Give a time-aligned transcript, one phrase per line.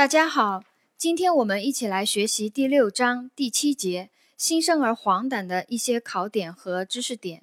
[0.00, 0.64] 大家好，
[0.96, 7.42] 今天我们一起来学习第六章第七节新生儿黄疸的一些考点和知识点。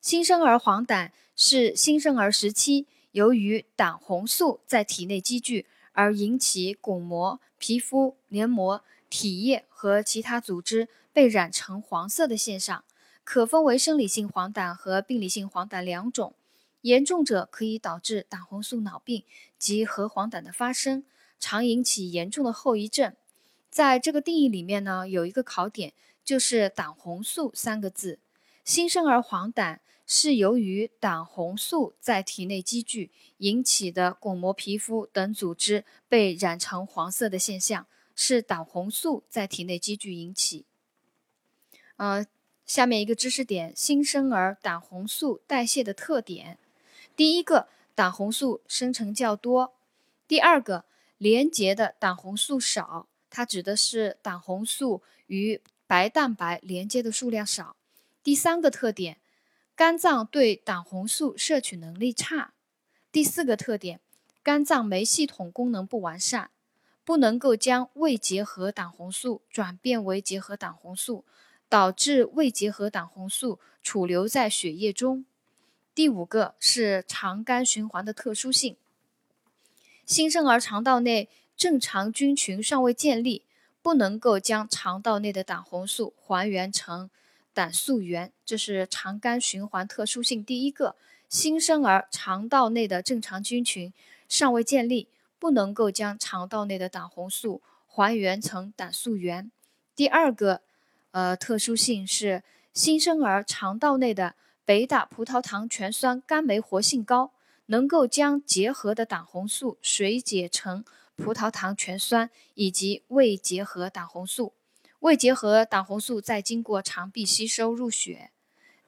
[0.00, 12.82] 新生儿黄疸是新生儿时期由于胆红素在体内积聚而引起巩膜、皮肤、黏膜、体液和其他组织被染成黄色的现象，
[13.22, 16.32] 可分为生理性黄疸和病理性黄疸两种。
[16.80, 19.24] 严重者可以导致胆红素脑病
[19.58, 21.04] 及核黄疸的发生。
[21.40, 23.16] 常引起严重的后遗症。
[23.70, 25.92] 在这个定义里面呢，有一个考点，
[26.24, 28.18] 就是胆红素三个字。
[28.64, 40.66] 新生儿黄疸是由于胆红素在体内积聚引起的巩膜皮肤等组织被染成黄色的现象，是胆红素在体内积聚引起。
[41.96, 42.26] 呃，
[42.66, 46.58] 下面一个知识点：新生儿胆红素代谢的特点。
[47.14, 49.72] 第一个，胆红素生成较多；
[50.26, 50.84] 第二个。
[51.20, 57.76] 连结的胆红素少，它指的是胆红素与白蛋白连接的数量少。
[58.22, 59.20] 第三个特点，
[59.76, 62.54] 肝脏对胆红素摄取能力差。
[63.12, 64.00] 第四个特点，
[64.42, 66.48] 肝脏酶系统功能不完善，
[67.04, 71.26] 不能够将未结合胆红素转变为结合胆红素，
[71.68, 75.26] 导致未结合胆红素储留在血液中。
[75.94, 78.78] 第五个是肠肝循环的特殊性。
[80.10, 83.44] 新生儿肠道内正常菌群尚未建立，
[83.80, 87.08] 不能够将肠道内的胆红素还原成
[87.54, 90.96] 胆素原，这是肠肝循环特殊性第一个。
[91.28, 93.92] 新生儿肠道内的正常菌群
[94.28, 95.06] 尚未建立，
[95.38, 99.48] 不能够将肠道内的胆红素还原成胆素原。
[99.94, 100.62] 第二个，
[101.12, 102.42] 呃，特殊性是
[102.74, 107.30] 新生儿肠道内的贝塔葡萄糖醛酸苷酶活性高。
[107.70, 114.52] 能够将结合的胆红素水解成葡萄糖醛酸以及未结合胆红素，
[114.98, 118.32] 未结合胆红素再经过肠壁吸收入血。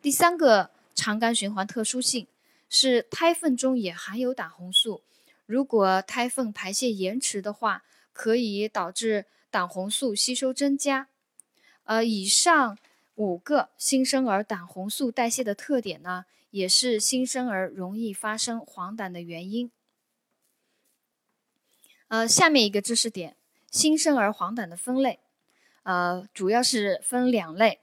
[0.00, 2.26] 第三个肠肝循环特殊性
[2.68, 5.02] 是胎粪中也含有胆红素，
[5.46, 11.06] 如果胎粪排泄延迟的话，可以导致胆红素吸收增加。
[11.84, 12.76] 呃，以上
[13.14, 16.24] 五个新生儿胆红素代谢的特点呢？
[16.52, 19.72] 也是新生儿容易发生黄疸的原因。
[22.08, 23.36] 呃，下面一个知识点：
[23.70, 25.18] 新生儿黄疸的分类，
[25.82, 27.80] 呃，主要是分两类，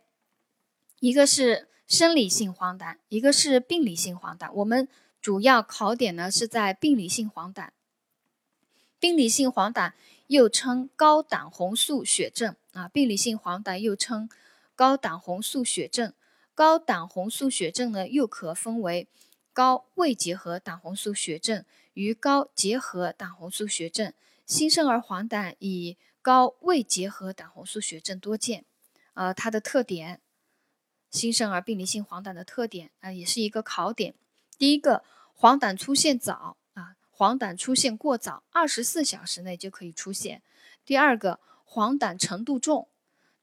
[1.00, 4.52] 一个是生理性黄疸，一个是病理性黄疸。
[4.54, 4.88] 我们
[5.20, 7.70] 主要考点呢是在病理性黄疸。
[9.00, 9.94] 病理性黄疸
[10.28, 14.30] 又称高胆红素血症啊，病理性黄疸又称
[14.76, 16.14] 高胆红素血症。
[16.60, 19.08] 高胆红素血症呢，又可分为
[19.54, 24.14] 高未结合胆红素血症与高结合胆红素血症。
[24.46, 28.66] 新生儿黄疸以高未结合胆红素血症多见。
[29.14, 30.20] 呃，它的特点，
[31.10, 34.14] 新生儿病理性黄疸的特点啊，也是一个考点。
[34.58, 40.42] 第一个，黄疸出现早啊，黄疸出现过早，二十四小时内就可以出现。
[40.84, 42.90] 第二个，黄疸程度重，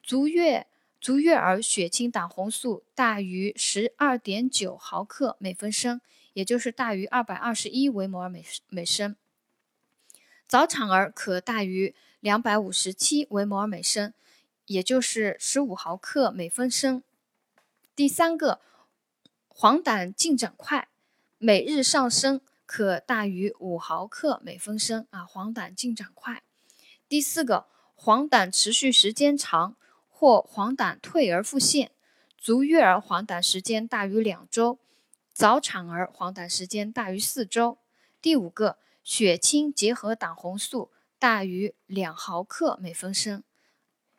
[0.02, 0.66] 足月。
[1.00, 6.00] 足月儿血清胆红素大于十二点九毫克每分升，
[6.32, 9.14] 也就是大于二百二十一微摩尔每每升。
[10.48, 14.14] 早产儿可大于两百五十七微摩尔每升，
[14.66, 17.02] 也就是十五毫克每分升。
[17.94, 18.60] 第三个，
[19.48, 20.88] 黄疸进展快，
[21.38, 26.42] 每日上升可大于五毫克每分升啊，黄疸进展快。
[27.08, 29.76] 第四个，黄疸持续时间长。
[30.18, 31.90] 或黄疸退而复现，
[32.38, 34.78] 足月儿黄疸时间大于两周，
[35.34, 37.76] 早产儿黄疸时间大于四周。
[38.22, 43.44] 第五个，血清结合胆红素大于两毫克每分升，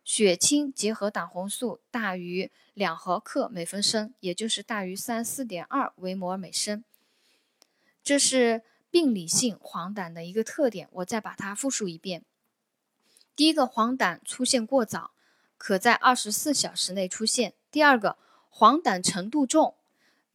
[0.04, 6.84] 血清结合胆红素大于两毫克每分升，也就是大于三四点二微摩尔每升。
[8.04, 12.24] 这是病理性黄疸的一个特点，我再把它复述一遍。
[13.36, 15.10] 第一个，黄疸出现过早。
[15.58, 17.54] 可在二十四小时内出现。
[17.72, 18.18] 第二个，
[18.50, 19.76] 黄疸程度重，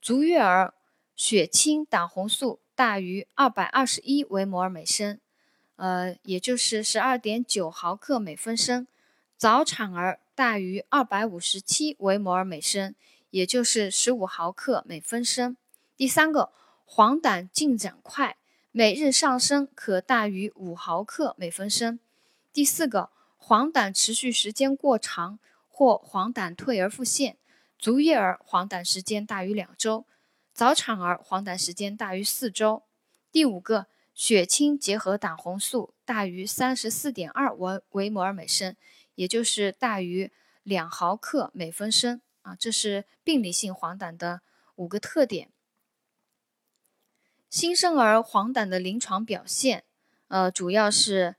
[0.01, 0.75] 足月儿
[1.15, 5.19] 血清胆红素大于二百二十一微摩尔每升，
[5.77, 8.87] 呃，也就是十二点九毫克每分升；
[9.37, 12.95] 早产儿大于二百五十七微摩尔每升，
[13.31, 15.57] 也就是十五毫克每分升。
[15.97, 16.53] 第三个，
[16.85, 18.37] 黄疸进展快，
[18.71, 21.99] 每日上升可大于五毫克每分升。
[22.53, 23.11] 第四个。
[23.45, 27.37] 黄疸持续时间过长，或黄疸退而复现，
[27.77, 30.07] 足月儿黄疸时间大于两周，
[30.55, 32.85] 早产儿黄疸时间大于四周。
[33.33, 38.77] 第五个，血清结合胆红素大于三十四点二微微摩尔每升，
[39.17, 40.31] 也就是大于
[40.63, 44.43] 两毫克每分升啊，这是病理性黄疸的
[44.77, 45.51] 五个特点。
[47.51, 49.83] 新生儿黄疸的临床表现，
[50.29, 51.35] 呃，主要是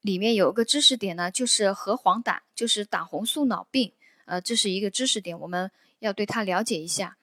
[0.00, 3.92] 里面有个知识点呢，就是核黄疸，就是胆红素脑病，
[4.24, 7.16] 呃，这是一个知识点，我们要对它了解一下。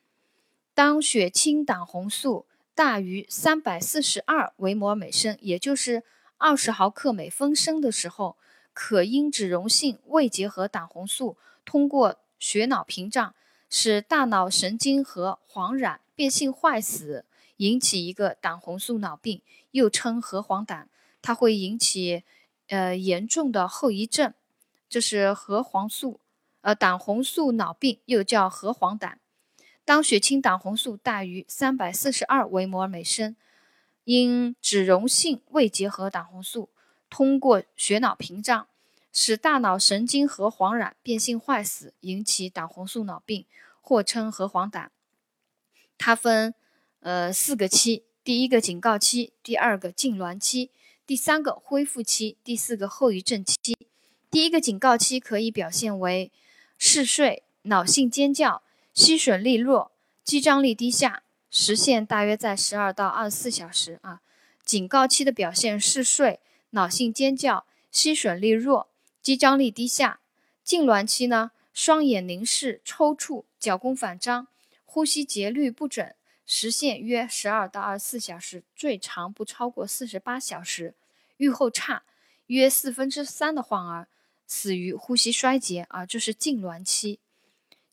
[0.73, 2.45] 当血清胆红素
[2.75, 6.03] 大于三百四十二微摩尔每升，也就是
[6.37, 8.37] 二十毫克每分升的时候，
[8.73, 11.35] 可因脂溶性未结合胆红素
[11.65, 13.33] 通过血脑屏障，
[13.71, 17.25] 使大脑神经核黄染变性坏死，
[17.57, 19.41] 引起一个胆红素脑病，
[19.71, 20.85] 又称核黄疸。
[21.23, 22.23] 它会引起
[22.67, 24.33] 呃严重的后遗症，
[24.89, 26.19] 这是核黄素
[26.61, 29.15] 呃胆红素脑病，又叫核黄疸。
[29.85, 33.35] 当血清胆红素大于三百四十二微摩尔每升，
[34.03, 36.69] 因脂溶性未结合胆红素
[37.09, 38.67] 通过血脑屏障，
[39.13, 43.45] 使大脑神经核黄染变性坏死，引起胆红素脑病，
[43.79, 44.89] 或称核黄疸。
[45.97, 46.53] 它分
[46.99, 50.71] 呃四个期：第一个警告期，第二个痉挛期，
[51.07, 53.77] 第三个恢复期，第四个后遗症期。
[54.29, 56.33] 第一个警告期可以表现为
[56.77, 58.61] 嗜睡、脑性尖叫。
[58.93, 59.91] 吸吮力弱，
[60.25, 64.19] 肌张力低下，时限大约在十二到二十四小时啊。
[64.65, 68.89] 警告期的表现嗜睡、脑性尖叫、吸吮力弱、
[69.21, 70.19] 肌张力低下。
[70.65, 74.47] 痉挛期呢，双眼凝视、抽搐、脚弓反张、
[74.83, 76.13] 呼吸节律不整，
[76.49, 80.95] 时限约十二到二十四小时，最长不超过四十八小时。
[81.35, 82.03] 预后差，
[82.45, 84.07] 约四分之三的患儿
[84.47, 87.19] 死于呼吸衰竭啊，这是痉挛期。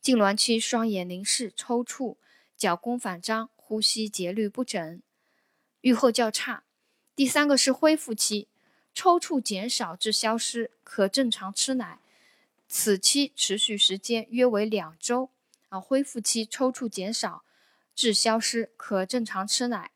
[0.01, 2.15] 痉挛期，双眼凝视、抽搐、
[2.55, 5.01] 角弓反张、呼吸节律不整，
[5.81, 6.63] 预后较差。
[7.13, 8.47] 第三个是恢复期，
[8.93, 11.99] 抽搐减少至消失，可正常吃奶，
[12.69, 15.29] 此期持续时间约为两周。
[15.69, 17.43] 啊，恢复期抽搐减少
[17.95, 19.91] 至消失，可正常吃奶。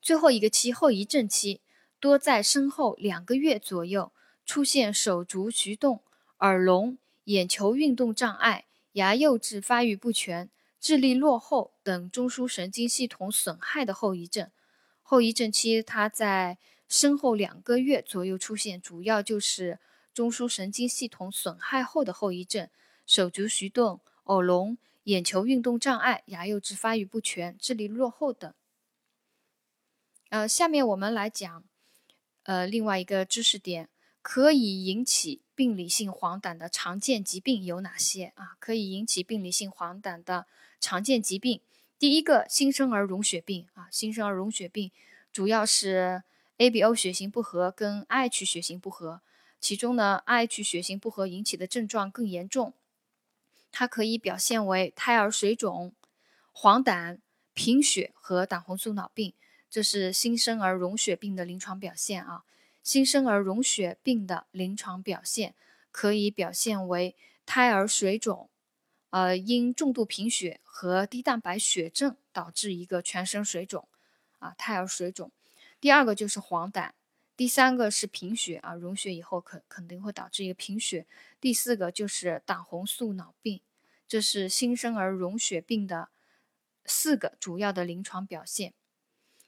[0.00, 1.60] 最后一个期后遗症期，
[1.98, 4.12] 多在身后两个月左右
[4.46, 6.02] 出现手足徐动、
[6.38, 8.66] 耳聋、眼球运动障碍。
[8.94, 10.50] 牙釉质发育不全、
[10.80, 14.50] 智力落后等中枢神经系统损害的后遗症。
[15.02, 16.58] 后遗症期，它在
[16.88, 19.78] 身后两个月左右出现，主要就是
[20.12, 22.68] 中枢神经系统损害后的后遗症：
[23.06, 28.52] 手足徐动、耳聋、眼球运动障碍、牙釉质发育不全、智力落后等。
[30.28, 31.64] 呃，下面我们来讲，
[32.44, 33.88] 呃，另外一个知识点。
[34.22, 38.54] 可以引起病理性黄疸的常见疾病有哪些啊？
[38.60, 40.46] 可以引起病理性黄疸的
[40.78, 41.62] 常见疾病，
[41.98, 44.92] 第一个新生儿溶血病啊，新生儿溶血病
[45.32, 46.22] 主要是
[46.58, 49.22] ABO 血型不合跟 IH 血型不合，
[49.58, 52.74] 其中呢 IH 血型不合引起的症状更严重，
[53.72, 55.94] 它可以表现为胎儿水肿、
[56.52, 57.18] 黄疸、
[57.54, 59.34] 贫血和胆红素脑病，
[59.70, 62.44] 这是新生儿溶血病的临床表现啊。
[62.82, 65.54] 新生儿溶血病的临床表现
[65.90, 67.14] 可以表现为
[67.44, 68.48] 胎儿水肿，
[69.10, 73.86] 呃，因重度贫血和低蛋白血症导致一个全身水肿，
[74.38, 75.30] 啊，胎儿水肿。
[75.80, 76.90] 第二个就是黄疸，
[77.40, 81.06] 第三个是贫血啊，溶血以后肯肯定会导致一个贫血。
[81.40, 83.62] 第四个就是胆红素脑病，
[84.06, 86.10] 这是新生儿溶血病的
[86.84, 88.74] 四个主要的临床表现。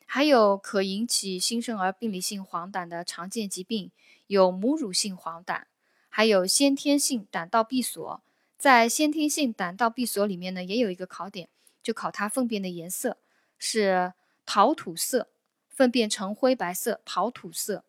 [0.07, 3.91] 还有可引起新生儿病理性黄疸的常见疾病
[4.27, 5.65] 有母乳性黄疸，
[6.09, 8.23] 还有先天性胆道闭锁。
[8.57, 11.51] 在先天性胆道闭锁里面呢，也有一个考点，
[11.83, 13.19] 就考它粪便的颜色
[13.59, 14.15] 是
[14.47, 15.29] 陶土色，
[15.69, 17.85] 粪便呈灰白色，陶土色。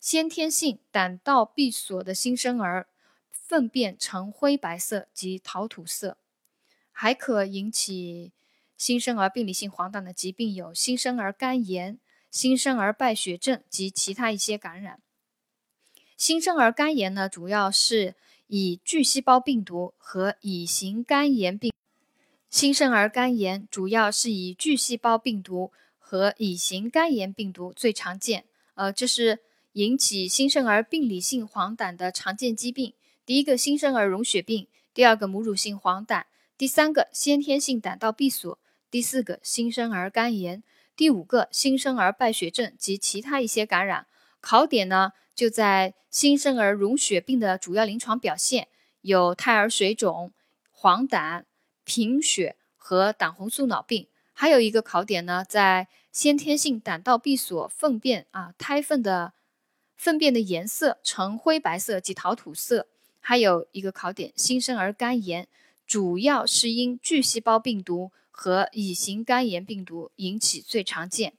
[0.00, 2.88] 先天性胆道闭锁的新生儿
[3.30, 6.16] 粪便呈灰白色及陶土色，
[6.90, 8.32] 还可引起。
[8.78, 11.98] 新生儿病理性黄疸的疾病有新生儿肝炎、
[12.30, 15.02] 新生儿败血症及其他一些感染。
[16.16, 18.14] 新生儿肝炎呢，主要是
[18.46, 21.70] 以巨细胞病毒和乙型肝炎病。
[22.48, 28.46] 新生儿肝炎主要是以巨细胞病毒和乙型肝炎病毒最常见。
[28.74, 29.40] 呃，这是
[29.72, 32.94] 引起新生儿病理性黄疸的常见疾病。
[33.24, 36.24] 第一个新生儿溶血病，第二个母乳性黄疸，
[36.58, 38.58] 第三个先天性胆道闭锁。
[38.90, 40.64] 第四个新生儿肝炎，
[40.96, 44.08] 第五个新生儿败血症及其他一些感染。
[44.40, 48.66] 考点呢就在新生儿溶血病的主要临床表现
[49.02, 50.32] 有胎儿水肿、
[50.70, 51.44] 黄疸、
[51.84, 54.08] 贫血和胆红素脑病。
[54.32, 59.34] 还有一个考点呢，在先天性胆道闭锁粪便啊，胎粪的
[60.00, 62.86] 粪便的颜色呈灰白色及陶土色。
[63.20, 65.46] 还有一个考点，新生儿肝炎
[65.86, 71.34] 主要是因巨细胞病毒和乙型肝炎病毒引起，最常见。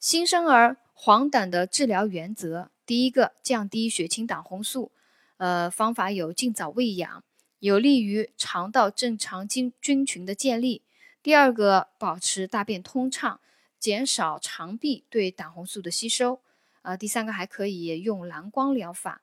[0.00, 4.90] 新生儿黄疸的治疗原则，第一个降低血清胆红素，
[5.36, 7.22] 呃，方法有尽早喂养，
[7.60, 10.82] 有利于肠道正常菌菌群的建立。
[11.22, 13.38] 第二个，保持大便通畅，
[13.78, 16.40] 减少肠壁对胆红素的吸收。
[16.86, 19.20] 啊，第三个还可以用蓝光疗法，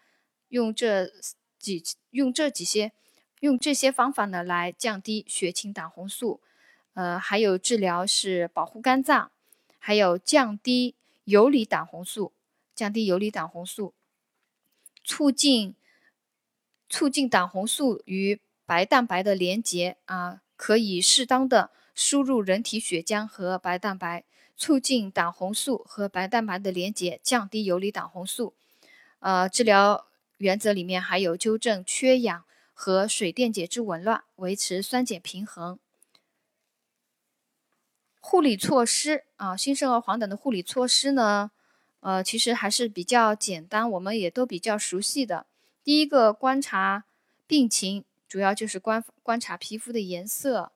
[0.49, 1.09] 用这
[1.57, 2.91] 几用这几些
[3.39, 6.41] 用这些方法呢来降低血清胆红素。
[6.93, 9.31] 呃，还有治疗是保护肝脏，
[9.79, 12.33] 还有降低游离胆红素，
[12.75, 13.93] 降低游离胆红素，
[15.05, 15.73] 促进
[16.89, 21.71] 促进胆红素与白蛋白的连接啊，可以适当的。
[21.93, 24.23] 输入人体血浆和白蛋白，
[24.57, 28.53] 促进胆红素和白蛋白的连接，降低游离胆红素。
[29.19, 30.07] 呃，治疗
[30.37, 35.79] 原则里面还有纠正缺氧和水电解质紊乱，维持酸碱平衡。
[38.19, 41.51] 护理措施啊，新生儿黄疸的护理措施呢，
[42.01, 45.45] 呃，其实还是比较简单，我们也都比较熟悉的。
[45.83, 47.05] 第一个观察
[47.47, 50.72] 病情，主要就是观观察皮肤的颜色。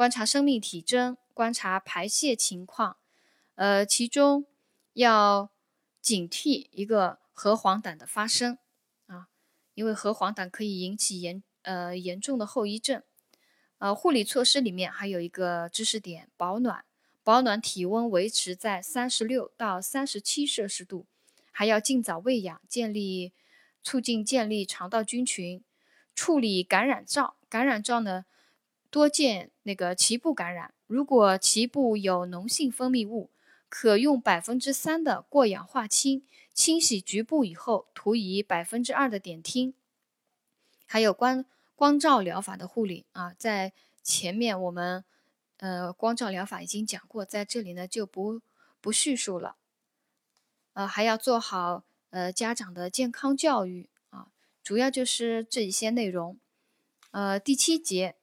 [0.00, 2.96] 观察生命体征，观察排泄情况，
[3.56, 4.46] 呃，其中
[4.94, 5.50] 要
[6.00, 8.56] 警惕一个核黄疸的发生
[9.08, 9.28] 啊，
[9.74, 13.02] 因为核黄疸可以引起严呃严重的后遗症。
[13.76, 16.86] 呃，护理措施里面还有一个知识点：保暖，
[17.22, 21.04] 保暖体温维持在三十六到三十七摄氏度，
[21.50, 23.34] 还要尽早喂养，建立
[23.82, 25.62] 促进建立肠道菌群，
[26.14, 28.24] 处理感染灶，感染灶呢。
[28.90, 33.30] 多见那个脐部感染，如果脐部有脓性分泌物，
[33.68, 39.72] 可用百分之三的过氧化氢清洗局部以后，涂以百分之二的碘烃。
[40.86, 41.44] 还有光
[41.76, 45.04] 光照疗法的护理啊，在前面我们
[45.58, 48.40] 呃光照疗法已经讲过，在这里呢就不
[48.80, 49.54] 不叙述了。
[50.72, 54.26] 呃，还要做好呃家长的健康教育啊，
[54.64, 56.36] 主要就是这一些内容。
[57.12, 58.16] 呃，第七节。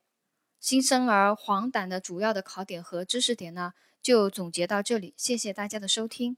[0.60, 5.14] 新生儿黄疸的主要的考点和知识点呢，就总结到这里。
[5.18, 6.38] 谢谢大家的收听。